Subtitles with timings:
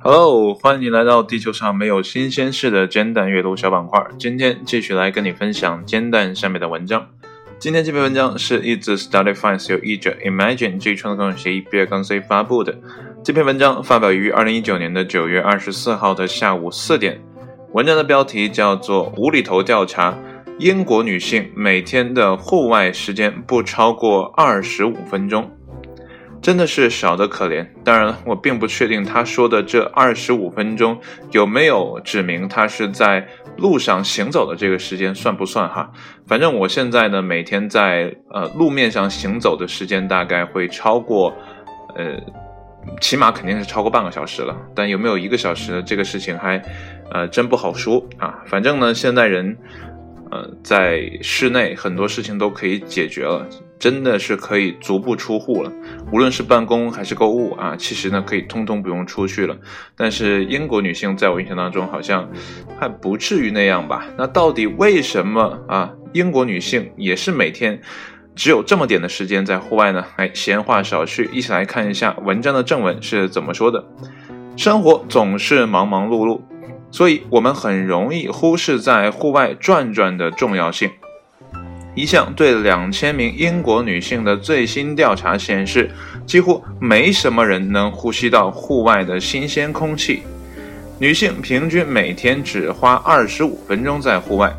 [0.00, 4.06] Hello，欢迎你来到地球上没有新鲜事的煎蛋阅读小板块。
[4.18, 7.06] 今天继续来跟你分享煎蛋上面的文章。
[7.58, 12.78] 今天这篇文章是 Is Study Finds 由译者 Imagine 基于创作共享协议 B 二杠 C 发布的。
[13.24, 17.18] 这篇文章发表于二零一九年的九月二十四号的下午四点。
[17.72, 20.18] 文章的标题叫做“无厘头调查：
[20.58, 25.50] 英国女性每天的户外时间不超过二十五分钟”。
[26.40, 27.66] 真的是少得可怜。
[27.84, 30.98] 当然了，我并不确定他说的这二十五分钟
[31.32, 35.90] 有没有指明他是在路上行走的这个时间算不算哈？
[36.26, 41.34] 反正我现在呢，每天在呃路面上行走的时间大概会超过，
[41.96, 42.16] 呃，
[43.00, 44.56] 起码肯定是超过半个小时了。
[44.74, 46.62] 但有没有一个小时这个事情还，
[47.10, 48.38] 呃，真不好说啊。
[48.46, 49.58] 反正呢，现在人，
[50.30, 53.44] 呃，在室内很多事情都可以解决了。
[53.78, 55.72] 真的是可以足不出户了，
[56.12, 59.56] 无论是办公还是购物啊，其实呢可以通通不用出去了。
[59.96, 62.28] 但是英国女性在我印象当中好像
[62.78, 64.06] 还不至于那样吧？
[64.16, 65.92] 那到底为什么啊？
[66.12, 67.80] 英国女性也是每天
[68.34, 70.04] 只有这么点的时间在户外呢？
[70.16, 73.84] 哎，闲话少叙，一起来看一下文章的正文是怎么说的。
[74.56, 76.40] 生活总是忙忙碌碌，
[76.90, 80.90] 所以我们很容易忽视在户外转转的重要性。
[81.98, 85.90] 一项对两千名英国女性的最新调查显示，
[86.24, 90.22] 几乎没什么人能呼吸到户外的新鲜空气。
[91.00, 94.54] 女性平均每天只花二十五分钟在户外。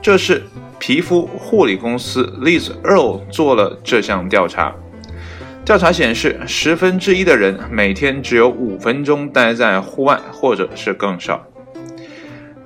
[0.00, 0.44] 这是
[0.78, 4.72] 皮肤护理公司 Liz Earl 做了这项调查。
[5.64, 11.44] 调查显示，十分之一的人每天只有五分钟待在户外，或者是更少。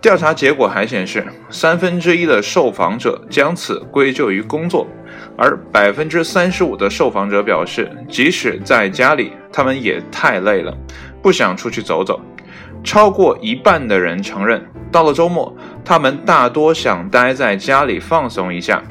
[0.03, 4.85] 调查结果还显示，三分之一的受访者将此归咎于工作，
[5.39, 10.77] 而百分之三十五的受访者表示，即使在家里，他们也太累了，
[11.23, 12.21] 不想出去走走。
[12.83, 14.61] 超过一半的人承认，
[14.91, 18.83] 到了周末，他们大多想待在家里放松一下。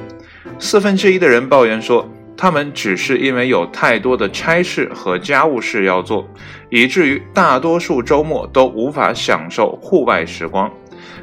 [0.59, 6.25] 四分之一的人抱怨说，他们只是因为有太多的差事和家务事要做，
[6.69, 10.71] 以至于大多数周末都无法享受户外时光。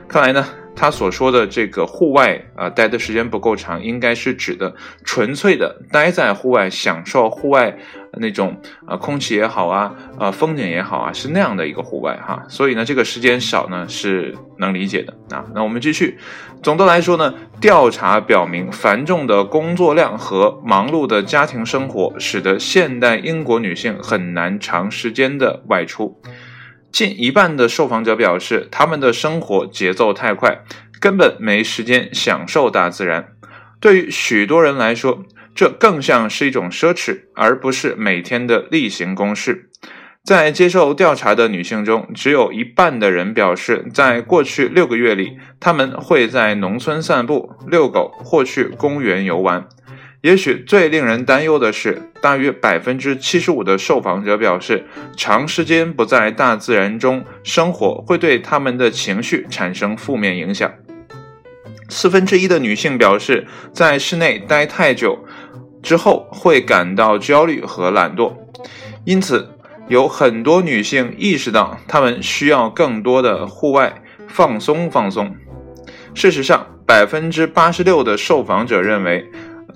[0.09, 0.43] 看来呢，
[0.75, 4.75] 他所说的这个户外啊待的时间不够长，应该是指的
[5.05, 7.77] 纯粹的待在户外，享受户外
[8.15, 12.43] 那种啊空气也好啊，啊风景也好啊，是那样的一个户外哈。
[12.49, 15.45] 所以呢，这个时间少呢是能理解的啊。
[15.55, 16.17] 那我们继续，
[16.63, 26.19] 总的来说呢，调查表明，繁重的工作量和忙碌的家庭生活，使得现代英国女性很难长时间的外出。
[26.91, 30.63] 近一半的受访者表示，他们的生活节奏太快，
[31.01, 33.29] 根本没时间享受大自然。
[33.81, 39.71] 对于许多人来说，这更像是一种奢侈，而不是每天的例行公事。
[40.25, 49.67] 在接受调查的女性中，只有一半的人表示，在过去六个月里，他们会在农村散步、遛狗或去公园游玩。
[50.21, 54.85] 也许最令人担忧的是，大约百分之七十五的受访者表示，
[55.17, 60.69] 长时间不在大自然中生活会对他们的情绪产生负面影响。
[61.89, 65.25] 四分之一的女性表示，在室内待太久
[65.85, 68.35] 之后会感到焦虑和懒惰。
[69.05, 69.49] 因此，
[69.87, 75.33] 有很多女性意识到，她们需要更多的户外放松放松。
[76.13, 79.31] 事实上，百分之八十六的受访者认为。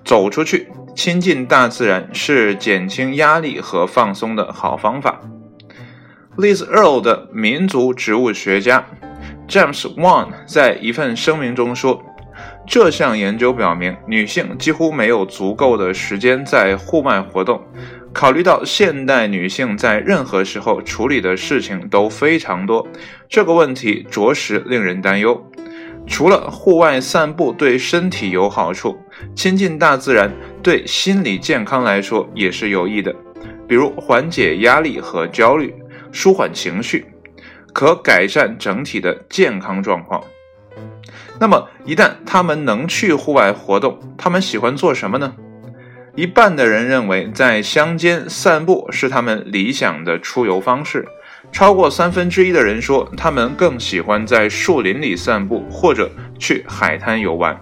[0.05, 5.21] 走出去，亲近大自然是减轻压力和放松的好方法。
[6.37, 8.85] Liz Earl 的民族植物学家
[9.47, 12.03] James Wan 在一份声明中说
[12.67, 17.63] ：“这项研究表明，女性几乎没有足够的时间在户外活动。
[18.15, 22.87] 考虑到现代女性在任何时候处理的事情都非常多，
[23.29, 25.43] 这个问题着实令人担忧。”
[26.07, 28.99] 除了户外散步对身体有好处，
[29.35, 30.31] 亲近大自然
[30.63, 33.15] 对心理健康来说也是有益的，
[33.66, 35.75] 比如缓解压力和焦虑，
[36.10, 37.07] 舒缓情绪，
[37.72, 40.22] 可改善整体的健康状况。
[41.41, 45.34] 那么，一旦他们能去户外活动，他们喜欢做什么呢？
[46.15, 51.07] 一半的人认为在乡间散步是他们理想的出游方式。
[51.53, 57.57] 超过三分之一的人说，他们更喜欢在树林里散步，或者去海滩游玩。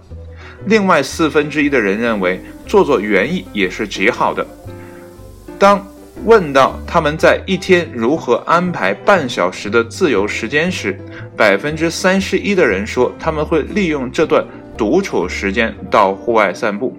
[0.66, 4.46] 另外四分之一的人认为，做做园艺也是极好的。
[5.58, 5.84] 当
[6.24, 10.98] 问到他们在一天如何安排半小时的自由时间时，
[11.36, 14.44] 百分之三十一的人说，他们会利用这段
[14.78, 16.96] 独处时间到户外散步。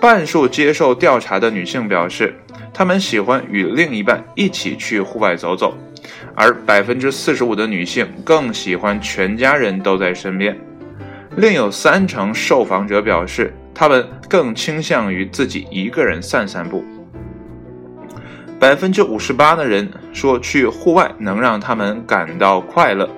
[0.00, 2.34] 半数接受调查的女性表示。
[2.74, 5.76] 他们喜欢与另一半一起去户外走走，
[6.34, 10.56] 而百分之四十五的女性更喜欢全家人都在身边。
[11.36, 16.84] 另有三成受访者表示，他们更倾向于自己一个人散散步。
[18.58, 23.08] 百分之五十八的人说去户外能让他们感到快乐，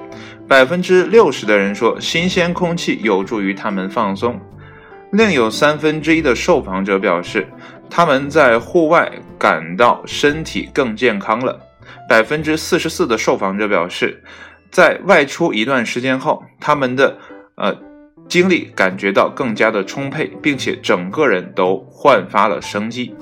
[0.49, 4.41] 百分之六十的人说新鲜空气有助于他们放松。
[5.11, 7.47] 另有三分之一的受访者表示，
[7.91, 11.61] 他们在户外感到身体更健康了。
[12.09, 14.23] 百分之四十四的受访者表示，
[14.71, 17.19] 在外出一段时间后，他们的
[17.57, 17.77] 呃。
[18.27, 23.15] 精力感觉到更加的充沛，并且整个人都焕发了生机。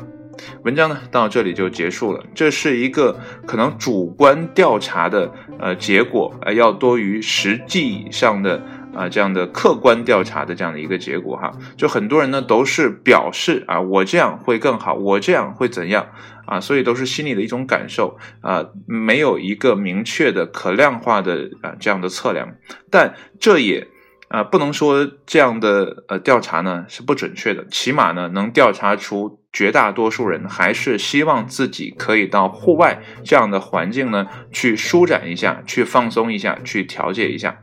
[0.63, 2.23] 文章呢到这里就结束了。
[2.37, 8.63] 这是一个可能主观调查的呃结果，呃要多于实际上的
[8.95, 11.51] 啊这样的客观调查的这样的一个结果哈。
[11.77, 16.07] 就很多人呢都是表示啊我这样会更好，我这样会怎样
[16.47, 22.49] 啊，所以都是心里的一种感受啊，没有一个明确的可量化的啊这样的测量，
[22.91, 23.89] 但这也。
[24.33, 37.59] 啊，不能说这样的呃调查呢是不准确的，起码呢能调查出绝大多数人还是希望自己可以到户外这样的环境呢去舒展一下，去放松一下，去调节一下。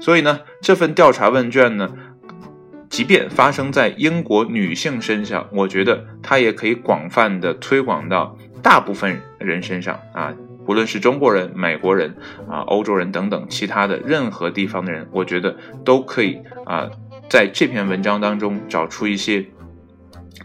[0.00, 1.90] 所以呢，这份调查问卷呢，
[2.88, 10.32] 即便发生在英国女性身上，我觉得它也可以广泛的推广到大部分人身上啊。
[10.66, 12.16] 无论是中国人、美国人
[12.50, 16.90] 啊、欧洲人等等其他的任何地方的人，我觉得都可以啊，
[17.30, 19.46] 在这篇文章当中找出一些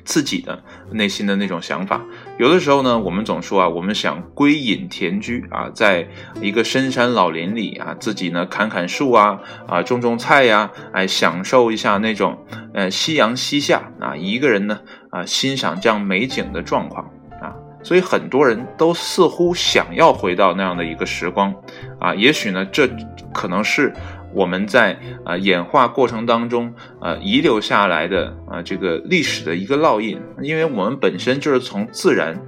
[0.04, 2.02] 自己的内心的那种想法。
[2.38, 6.08] 有的时候呢，我们总说啊，我们想归隐田居啊，在
[6.42, 12.38] 一个深山老林里啊，自己呢砍砍树啊啊，种种菜呀，哎，享受一下那种
[12.74, 14.80] 呃夕阳西下啊，一个人呢
[15.12, 17.06] 啊欣赏这样美景的状况
[17.42, 17.54] 啊。
[17.84, 21.54] 所以很多人都似乎想要回到那样的一个时光，
[22.00, 22.88] 啊，也许呢，这
[23.34, 23.92] 可能是
[24.34, 32.40] 我们在啊演化过程当中啊遗留下来的啊这个历史的一个烙印，因为我们本身就是从自然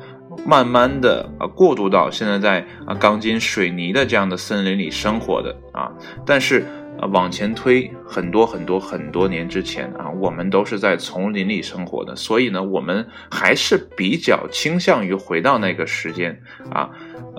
[0.46, 5.92] 慢慢的啊过渡到现在在啊钢筋水泥的这样的森林里生活的啊，
[6.26, 6.66] 但是。
[7.00, 16.40] 啊，往前推很多很多很多年之前啊，我们都是在丛林里生活的，所以呢，我们还是比较倾向于回到那个时间
[16.72, 16.88] 啊，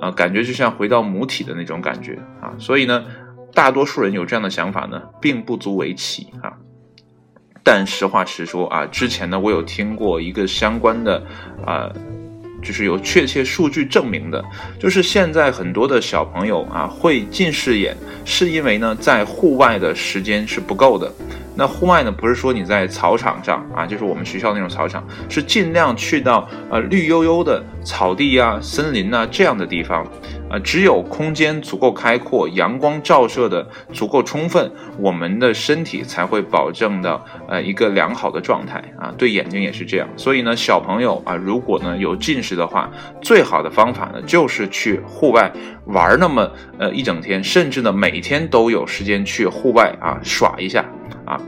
[0.03, 3.05] 呃，感觉就像回到母体的那种感觉啊，所以呢，
[3.55, 6.53] 大多数人有这样的想法呢，并不足为奇啊。
[7.63, 11.23] 但实话实说啊，之前呢，我有听过一个相关的
[11.65, 11.91] 啊。
[12.63, 14.43] 就是有确切数据证明的，
[14.79, 21.13] 就是现在很多的小朋友啊会近视眼，是因为呢在户外的时间是不够的。
[21.57, 30.07] 那户外呢不是说你在草场上啊，就是我们学校那种草场，是尽量去到呃绿油油的草地啊、森林啊这样的地方。
[30.51, 39.13] 啊，只有空间足够开阔，阳光照射的足够充分，我们的身体才会保证的呃一个良好的状态啊。
[39.17, 42.91] 对眼睛也是这样，所以呢，小朋友啊，如果呢有近视的话，
[43.23, 45.51] 最好的方法呢就是去户外
[45.87, 46.49] 玩那么
[46.79, 50.85] 呃一整天，甚至呢每天都有时间去户外啊耍一下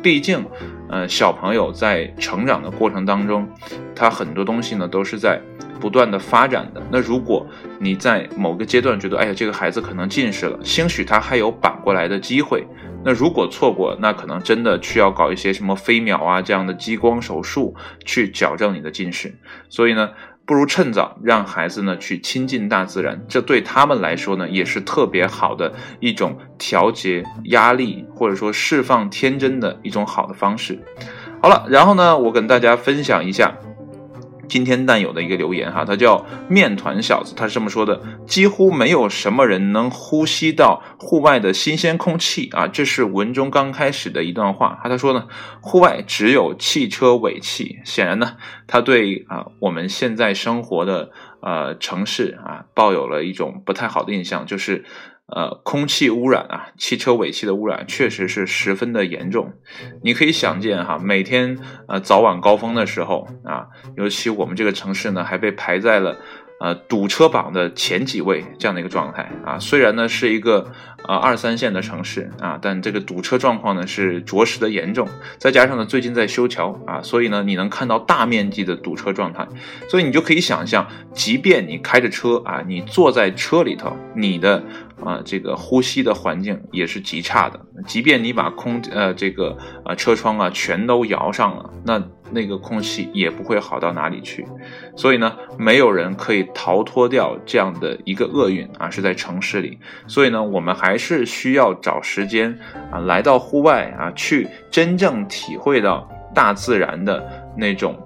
[0.03, 0.45] 毕竟，
[0.89, 3.49] 呃，小朋友在成长的过程当中，
[3.95, 5.41] 他很多东西呢都是在。
[5.79, 7.47] 不断的发展的那，如果
[7.79, 12.67] 你在某个阶段觉得，哎呀，这个孩子可能近视了，兴许他还有扳过来的机会。
[13.05, 17.77] 那如果错过，那可能真的需要搞一些什么飞秒啊这样的激光手术
[18.07, 19.39] 去矫正你的近视。
[19.69, 20.09] 所以呢，
[20.47, 30.79] 不如趁早让孩子呢去亲近大自然，这对他们来说呢也是特别好的一种调节压力或者说释放天真的一种好的方式。
[31.43, 33.57] 好了，然后呢，我跟大家分享一下。
[34.49, 42.67] 今天但有的一个留言哈，他叫面团小子，他是这么说的：几乎没有什么人能呼吸到户外的新鲜空气啊。
[42.67, 44.79] 这是文中刚开始的一段话。
[44.83, 45.27] 他他说呢，
[45.61, 47.79] 户外只有汽车尾气。
[47.85, 48.37] 显然呢，
[48.67, 51.11] 他对啊我们现在生活的
[51.41, 54.85] 呃城市啊抱有了一种不太好的印象，就是。
[55.27, 59.53] 呃，空气污染啊，汽车尾气的污染确实是十分的严重。
[60.03, 63.67] 你可以想见哈，每天呃早晚高峰的时候啊，
[63.97, 66.21] 尤其我们这个城市呢，还被排在了。
[66.59, 70.73] 呃，堵车榜的前几位这样的一个状态啊，虽然呢是一个
[71.07, 75.07] 呃二三线的城市啊，但这个堵车状况呢是着实的严重。
[75.37, 79.47] 再加上呢最近在修桥啊，所以呢你能看到大面积的堵车状态，
[79.91, 84.65] 所以你就可以想象，即便你开着车啊，你坐在车里头，你的
[85.05, 87.61] 啊这个呼吸的环境也是极差的。
[87.87, 94.47] 即便你把空呃这个呃车窗啊全都摇上了，那那个空气也不会好到哪里去。
[94.95, 99.79] 所以呢，没有人可以逃脱掉这样的一个厄运啊，是在城市里。
[100.07, 102.59] 所以呢，我们还是需要找时间
[102.91, 107.25] 啊，来到户外啊，去真正体会到大自然的
[107.57, 107.97] 那种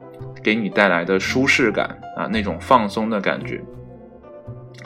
[0.42, 3.62] 给你带来的舒适感啊，那种放松的感觉。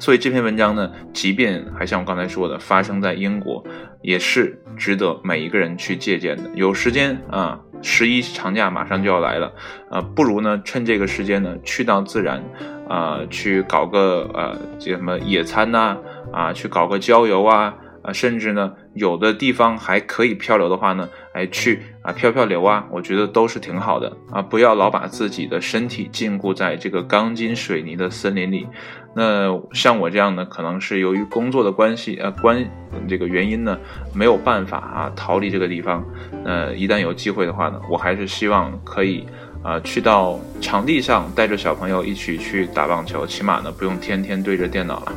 [0.00, 3.64] 所以这篇文章呢，即便还像我刚才说的，发生在英国，
[4.02, 6.50] 也是值得每一个人去借鉴的。
[6.54, 9.52] 有时间啊，十一长假马上就要来了，
[9.90, 12.42] 呃，不如呢趁这个时间呢，去到自然，
[12.88, 15.98] 啊，去搞个呃这什么野餐呐，
[16.32, 17.74] 啊，去搞个郊游啊。
[18.04, 24.42] 啊，甚至呢，有的地方还可以漂流的话呢，哎，去啊漂漂流啊，我觉得都是挺好的啊。
[24.42, 28.68] 不要老把自己的身体禁锢在这个钢筋水泥的森林里。
[29.16, 32.62] 那像我这样呢，可能是由于工作的关系啊关
[33.08, 33.78] 这个原因呢，
[34.12, 36.04] 没有办法啊逃离这个地方。
[36.44, 39.24] 呃，一旦有机会的话呢，我还是希望可以
[39.62, 45.12] 啊去到场地上，带着小朋友一起去打棒球，起码呢不用天天对着电脑了。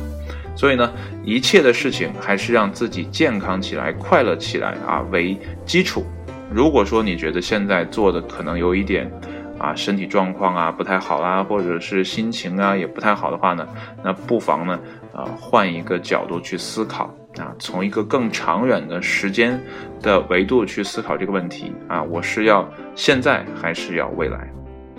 [0.58, 6.04] 所以呢，一切的事情还是让自己健康起来、快乐起来啊为基础。
[6.50, 9.08] 如果说你觉得现在做的可能有一点
[9.56, 13.64] 啊身体状况啊不太好啊，或者是心情啊也不太好的话呢，
[14.02, 14.76] 那不妨呢
[15.14, 19.62] 啊换一个角度去思考啊，从一个更长远的时间
[20.02, 24.50] 的维度去思考这个问题啊，我是要现在还是要未来？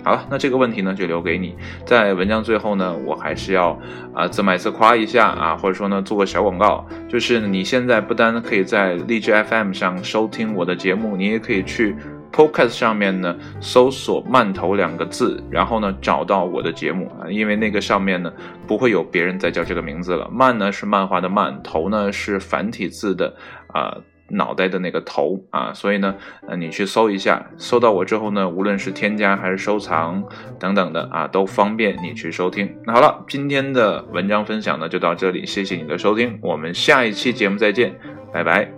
[0.02, 1.54] 好了，那这个问题呢就留给你。
[1.84, 3.78] 在文章最后呢，我还是要
[4.14, 11.94] 啊自卖自夸一下啊，或者说呢做个小广告，就是你现在不单可以在荔枝 FM 上收听我的节目，你也可以去
[12.32, 18.32] Podcast 上面呢搜索“慢头”两个字，然后呢找到我的节目啊，因为那个上面呢
[18.66, 20.30] 不会有别人再叫这个名字了。
[20.32, 23.34] 慢呢是漫画的慢，头呢是繁体字的
[23.68, 23.96] 啊。
[24.30, 26.14] 脑袋的那个头啊，所以呢，
[26.48, 30.24] 呃，你去搜一下，搜到我之后呢，无论是添加还是收藏
[30.58, 32.76] 等等的啊，都方便你去收听。
[32.86, 37.94] 那好了，今天的文章分享呢就到这里，谢谢你的收听，我们下一期节目再见，
[38.32, 38.72] 拜拜。